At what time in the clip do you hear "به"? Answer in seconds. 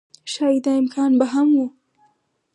1.19-1.25